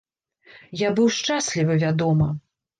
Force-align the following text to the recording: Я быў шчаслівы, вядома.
Я 0.85 0.89
быў 1.01 1.13
шчаслівы, 1.17 1.79
вядома. 1.87 2.35